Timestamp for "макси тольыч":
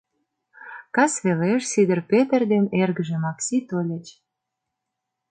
3.23-4.07